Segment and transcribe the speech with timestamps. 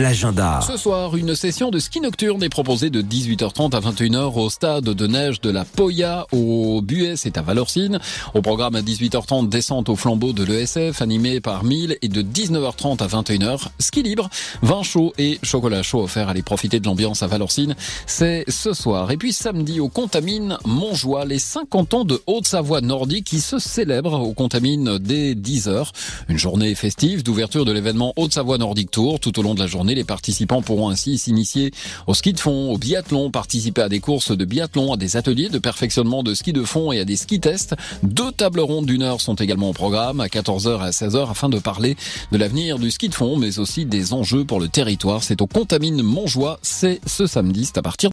[0.00, 0.60] l'agenda.
[0.66, 4.84] Ce soir, une session de ski nocturne est proposée de 18h30 à 21h au stade
[4.84, 8.00] de neige de la Poya au Buet, c'est à Valorcine.
[8.34, 13.02] Au programme à 18h30, descente au flambeau de l'ESF animé par 1000 et de 19h30
[13.02, 14.28] à 21h, ski libre,
[14.62, 16.28] vin chaud et chocolat chaud offert.
[16.28, 17.76] Allez profiter de l'ambiance à Valorcine.
[18.06, 19.12] C'est ce soir.
[19.12, 24.20] Et puis samedi au Contamine Montjoie, les 50 ans de Haute-Savoie nordique qui se célèbrent
[24.20, 25.90] au Contamine dès 10h.
[26.28, 29.20] Une journée festive d'ouverture de l'événement Haute-Savoie Nordique Tour.
[29.20, 31.72] Tout au long de la les participants pourront ainsi s'initier
[32.06, 35.50] au ski de fond, au biathlon, participer à des courses de biathlon, à des ateliers
[35.50, 37.74] de perfectionnement de ski de fond et à des ski tests.
[38.02, 41.50] Deux tables rondes d'une heure sont également au programme à 14h et à 16h afin
[41.50, 41.96] de parler
[42.32, 45.22] de l'avenir du ski de fond, mais aussi des enjeux pour le territoire.
[45.22, 46.58] C'est au Contamine Montjoie.
[46.62, 47.94] C'est ce samedi, c'est à partir